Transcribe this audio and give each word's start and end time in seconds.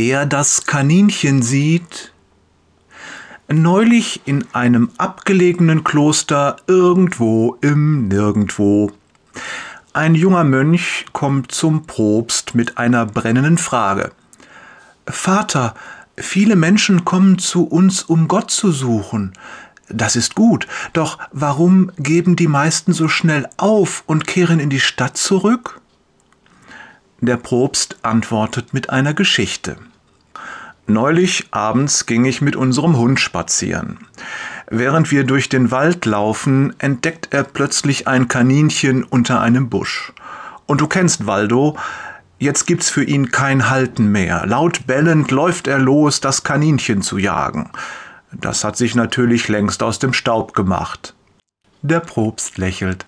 wer 0.00 0.26
das 0.26 0.64
Kaninchen 0.64 1.42
sieht? 1.42 2.12
Neulich 3.48 4.20
in 4.26 4.44
einem 4.52 4.90
abgelegenen 4.96 5.82
Kloster 5.82 6.54
irgendwo 6.68 7.56
im 7.62 8.06
Nirgendwo. 8.06 8.92
Ein 9.92 10.14
junger 10.14 10.44
Mönch 10.44 11.06
kommt 11.12 11.50
zum 11.50 11.84
Propst 11.86 12.54
mit 12.54 12.78
einer 12.78 13.06
brennenden 13.06 13.58
Frage. 13.58 14.12
Vater, 15.04 15.74
viele 16.16 16.54
Menschen 16.54 17.04
kommen 17.04 17.40
zu 17.40 17.66
uns, 17.66 18.04
um 18.04 18.28
Gott 18.28 18.52
zu 18.52 18.70
suchen. 18.70 19.32
Das 19.88 20.14
ist 20.14 20.36
gut, 20.36 20.68
doch 20.92 21.18
warum 21.32 21.90
geben 21.98 22.36
die 22.36 22.46
meisten 22.46 22.92
so 22.92 23.08
schnell 23.08 23.48
auf 23.56 24.04
und 24.06 24.28
kehren 24.28 24.60
in 24.60 24.70
die 24.70 24.78
Stadt 24.78 25.16
zurück? 25.16 25.80
Der 27.20 27.36
Propst 27.36 27.96
antwortet 28.02 28.72
mit 28.72 28.90
einer 28.90 29.12
Geschichte. 29.12 29.76
Neulich 30.86 31.48
abends 31.50 32.06
ging 32.06 32.24
ich 32.24 32.40
mit 32.40 32.54
unserem 32.54 32.96
Hund 32.96 33.18
spazieren. 33.18 33.98
Während 34.70 35.10
wir 35.10 35.24
durch 35.24 35.48
den 35.48 35.72
Wald 35.72 36.04
laufen, 36.06 36.74
entdeckt 36.78 37.28
er 37.32 37.42
plötzlich 37.42 38.06
ein 38.06 38.28
Kaninchen 38.28 39.02
unter 39.02 39.40
einem 39.40 39.68
Busch. 39.68 40.12
Und 40.66 40.80
du 40.80 40.86
kennst 40.86 41.26
Waldo, 41.26 41.76
jetzt 42.38 42.68
gibt's 42.68 42.88
für 42.88 43.02
ihn 43.02 43.32
kein 43.32 43.68
Halten 43.68 44.12
mehr. 44.12 44.46
Laut 44.46 44.86
bellend 44.86 45.32
läuft 45.32 45.66
er 45.66 45.78
los, 45.78 46.20
das 46.20 46.44
Kaninchen 46.44 47.02
zu 47.02 47.18
jagen. 47.18 47.70
Das 48.30 48.62
hat 48.62 48.76
sich 48.76 48.94
natürlich 48.94 49.48
längst 49.48 49.82
aus 49.82 49.98
dem 49.98 50.12
Staub 50.12 50.54
gemacht. 50.54 51.14
Der 51.82 51.98
Propst 51.98 52.58
lächelt. 52.58 53.06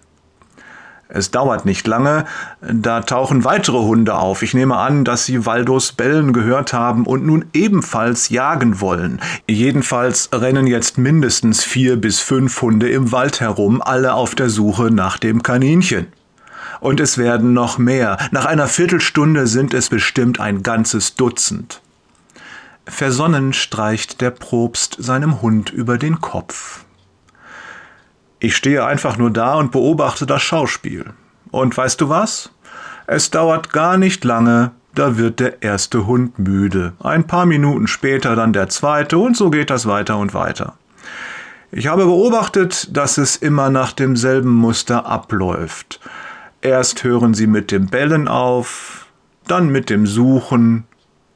Es 1.12 1.32
dauert 1.32 1.66
nicht 1.66 1.86
lange, 1.88 2.24
da 2.60 3.00
tauchen 3.00 3.44
weitere 3.44 3.78
Hunde 3.78 4.14
auf. 4.14 4.42
Ich 4.42 4.54
nehme 4.54 4.76
an, 4.76 5.04
dass 5.04 5.26
sie 5.26 5.44
Waldos 5.44 5.92
Bellen 5.92 6.32
gehört 6.32 6.72
haben 6.72 7.04
und 7.04 7.26
nun 7.26 7.46
ebenfalls 7.52 8.28
jagen 8.28 8.80
wollen. 8.80 9.20
Jedenfalls 9.48 10.30
rennen 10.32 10.68
jetzt 10.68 10.98
mindestens 10.98 11.64
vier 11.64 11.96
bis 12.00 12.20
fünf 12.20 12.62
Hunde 12.62 12.88
im 12.88 13.10
Wald 13.10 13.40
herum, 13.40 13.82
alle 13.82 14.14
auf 14.14 14.36
der 14.36 14.50
Suche 14.50 14.92
nach 14.92 15.18
dem 15.18 15.42
Kaninchen. 15.42 16.06
Und 16.78 17.00
es 17.00 17.18
werden 17.18 17.52
noch 17.52 17.76
mehr. 17.76 18.16
Nach 18.30 18.46
einer 18.46 18.68
Viertelstunde 18.68 19.46
sind 19.48 19.74
es 19.74 19.88
bestimmt 19.88 20.38
ein 20.38 20.62
ganzes 20.62 21.16
Dutzend. 21.16 21.82
Versonnen 22.86 23.52
streicht 23.52 24.20
der 24.20 24.30
Propst 24.30 24.96
seinem 24.98 25.42
Hund 25.42 25.70
über 25.70 25.98
den 25.98 26.20
Kopf. 26.20 26.84
Ich 28.42 28.56
stehe 28.56 28.86
einfach 28.86 29.18
nur 29.18 29.30
da 29.30 29.54
und 29.54 29.70
beobachte 29.70 30.24
das 30.24 30.40
Schauspiel. 30.40 31.04
Und 31.50 31.76
weißt 31.76 32.00
du 32.00 32.08
was? 32.08 32.50
Es 33.06 33.30
dauert 33.30 33.70
gar 33.70 33.98
nicht 33.98 34.24
lange, 34.24 34.70
da 34.94 35.18
wird 35.18 35.40
der 35.40 35.62
erste 35.62 36.06
Hund 36.06 36.38
müde. 36.38 36.94
Ein 37.00 37.26
paar 37.26 37.44
Minuten 37.44 37.86
später 37.86 38.34
dann 38.36 38.54
der 38.54 38.70
zweite 38.70 39.18
und 39.18 39.36
so 39.36 39.50
geht 39.50 39.68
das 39.68 39.86
weiter 39.86 40.16
und 40.16 40.32
weiter. 40.32 40.74
Ich 41.70 41.86
habe 41.86 42.06
beobachtet, 42.06 42.96
dass 42.96 43.18
es 43.18 43.36
immer 43.36 43.68
nach 43.68 43.92
demselben 43.92 44.54
Muster 44.54 45.04
abläuft. 45.04 46.00
Erst 46.62 47.04
hören 47.04 47.34
sie 47.34 47.46
mit 47.46 47.70
dem 47.70 47.86
Bellen 47.86 48.26
auf, 48.26 49.06
dann 49.46 49.68
mit 49.68 49.90
dem 49.90 50.06
Suchen 50.06 50.84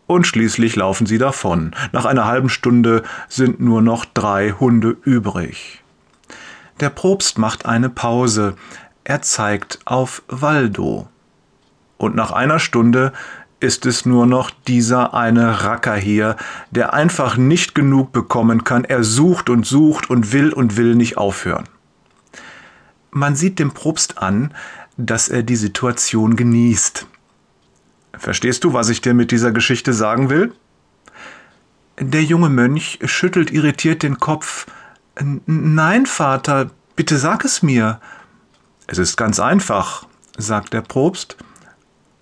und 0.07 0.27
schließlich 0.27 0.75
laufen 0.75 1.07
sie 1.07 1.19
davon. 1.19 1.73
Nach 1.93 2.07
einer 2.07 2.25
halben 2.25 2.49
Stunde 2.49 3.03
sind 3.29 3.61
nur 3.61 3.83
noch 3.83 4.07
drei 4.07 4.53
Hunde 4.53 4.97
übrig. 5.05 5.84
Der 6.81 6.91
Propst 6.91 7.39
macht 7.39 7.67
eine 7.67 7.89
Pause. 7.89 8.57
Er 9.05 9.23
zeigt 9.23 9.79
auf 9.85 10.23
Waldo. 10.29 11.09
Und 11.97 12.17
nach 12.17 12.33
einer 12.33 12.59
Stunde 12.59 13.13
ist 13.61 13.87
es 13.87 14.05
nur 14.05 14.27
noch 14.27 14.51
dieser 14.51 15.15
eine 15.15 15.65
Racker 15.65 15.95
hier, 15.95 16.37
der 16.71 16.93
einfach 16.93 17.37
nicht 17.37 17.75
genug 17.75 18.13
bekommen 18.13 18.65
kann. 18.65 18.85
Er 18.85 19.05
sucht 19.05 19.49
und 19.49 19.65
sucht 19.65 20.11
und 20.11 20.33
will 20.33 20.53
und 20.53 20.77
will 20.77 20.95
nicht 20.95 21.17
aufhören. 21.17 21.65
Man 23.11 23.37
sieht 23.37 23.59
dem 23.59 23.73
Propst 23.73 24.19
an, 24.19 24.53
dass 24.97 25.29
er 25.29 25.43
die 25.43 25.57
Situation 25.57 26.37
genießt. 26.37 27.07
Verstehst 28.19 28.65
du, 28.65 28.73
was 28.73 28.89
ich 28.89 29.01
dir 29.01 29.15
mit 29.15 29.31
dieser 29.31 29.53
Geschichte 29.53 29.93
sagen 29.93 30.31
will? 30.31 30.53
Der 31.99 32.23
junge 32.23 32.49
Mönch 32.49 32.99
schüttelt 33.05 33.53
irritiert 33.53 34.03
den 34.03 34.19
Kopf. 34.19 34.67
Nein, 35.21 36.07
Vater, 36.07 36.71
bitte 36.97 37.19
sag 37.19 37.45
es 37.45 37.63
mir. 37.63 38.01
Es 38.87 38.99
ist 38.99 39.17
ganz 39.17 39.41
einfach, 39.41 40.07
sagt 40.37 40.73
der 40.73 40.83
Propst. 40.83 41.37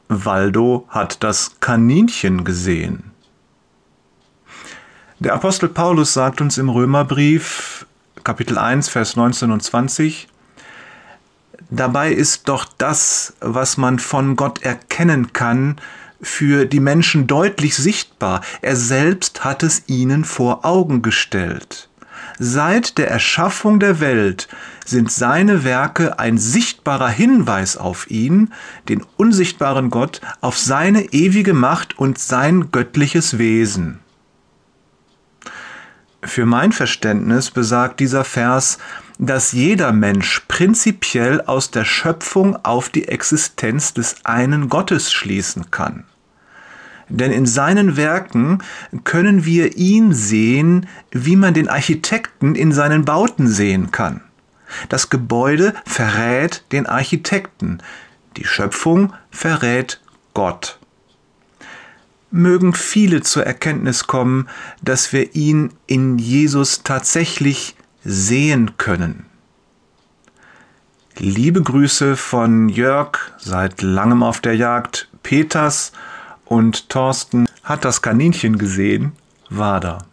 Waldo 0.09 0.87
hat 0.89 1.23
das 1.23 1.59
Kaninchen 1.61 2.45
gesehen. 2.45 3.13
Der 5.19 5.35
Apostel 5.35 5.69
Paulus 5.69 6.13
sagt 6.13 6.41
uns 6.41 6.59
im 6.59 6.69
Römerbrief, 6.69 7.87
Kapitel 8.25 8.59
1, 8.59 8.89
Vers 8.89 9.17
19 9.17 9.51
und 9.53 9.63
20, 9.63 10.29
Dabei 11.71 12.13
ist 12.13 12.49
doch 12.51 12.67
das, 12.77 13.35
was 13.41 13.79
man 13.79 13.99
von 13.99 14.37
Gott 14.37 14.63
erkennen 14.63 15.33
kann, 15.33 15.81
für 16.21 16.67
die 16.67 16.81
Menschen 16.81 17.27
deutlich 17.27 17.75
sichtbar. 17.77 18.43
Er 18.61 18.77
selbst 18.77 19.43
hat 19.43 19.63
es 19.63 19.85
ihnen 19.87 20.25
vor 20.25 20.67
Augen 20.67 21.01
gestellt. 21.01 21.89
Seit 22.39 22.99
der 22.99 23.11
Erschaffung 23.11 23.79
der 23.81 24.01
Welt 24.01 24.49
sind 24.85 25.11
seine 25.11 25.65
Werke 25.65 26.19
ein 26.19 26.39
sichtbarer 26.39 27.09
Hinweis 27.09 27.77
auf 27.77 28.11
ihn, 28.11 28.53
den 28.89 29.05
unsichtbaren 29.17 29.91
Gott, 29.91 30.21
auf 30.41 30.59
seine 30.59 31.13
ewige 31.13 31.55
Macht 31.55 31.99
und 31.99 32.19
sein 32.19 32.71
göttliches 32.71 33.39
Wesen. 33.39 34.01
Für 36.25 36.47
mein 36.47 36.73
Verständnis 36.73 37.51
besagt 37.51 37.99
dieser 37.99 38.25
Vers, 38.25 38.79
dass 39.19 39.53
jeder 39.53 39.93
Mensch 39.93 40.43
prinzipiell 40.49 41.41
aus 41.43 41.71
der 41.71 41.85
Schöpfung 41.85 42.57
auf 42.65 42.89
die 42.89 43.09
Existenz 43.09 43.93
des 43.93 44.25
einen 44.25 44.69
Gottes 44.69 45.13
schließen 45.13 45.71
kann. 45.71 46.05
Denn 47.09 47.33
in 47.33 47.47
seinen 47.47 47.97
Werken 47.97 48.63
können 49.05 49.45
wir 49.45 49.77
ihn 49.77 50.13
sehen, 50.13 50.87
wie 51.11 51.37
man 51.37 51.55
den 51.55 51.69
Architekten 51.69 52.55
in 52.55 52.73
seinen 52.73 53.05
Bauten 53.05 53.47
sehen 53.49 53.91
kann. 53.91 54.23
Das 54.89 55.11
Gebäude 55.11 55.75
verrät 55.85 56.65
den 56.73 56.87
Architekten, 56.87 57.79
die 58.37 58.45
Schöpfung 58.45 59.13
verrät 59.31 60.01
Gott. 60.35 60.79
Mögen 62.31 62.73
viele 62.73 63.21
zur 63.21 63.45
Erkenntnis 63.45 64.07
kommen, 64.07 64.49
dass 64.83 65.13
wir 65.13 65.35
ihn 65.35 65.75
in 65.87 66.19
Jesus 66.19 66.83
tatsächlich 66.83 67.77
sehen 68.05 68.79
können. 68.79 69.27
Liebe 71.19 71.61
Grüße 71.61 72.17
von 72.17 72.71
Jörg, 72.71 73.19
seit 73.37 73.83
langem 73.83 74.23
auf 74.23 74.41
der 74.41 74.57
Jagd, 74.57 75.11
Peters 75.23 75.93
und 76.53 76.91
Thorsten 76.91 77.47
hat 77.65 77.87
das 77.87 78.03
Kaninchen 78.03 78.59
gesehen, 78.59 79.13
war 79.49 79.81
da. 79.81 80.05